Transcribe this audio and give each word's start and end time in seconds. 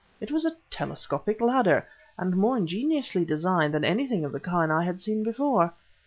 It 0.19 0.31
was 0.31 0.45
a 0.45 0.55
telescopic 0.71 1.41
ladder, 1.41 1.87
and 2.17 2.35
more 2.35 2.57
ingeniously 2.57 3.23
designed 3.23 3.71
than 3.75 3.85
anything 3.85 4.25
of 4.25 4.31
the 4.31 4.39
kind 4.39 4.73
I 4.73 4.83
had 4.83 4.99
seen 4.99 5.21
before. 5.21 5.75